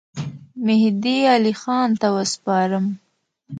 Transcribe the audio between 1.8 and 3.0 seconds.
ته وسپارم.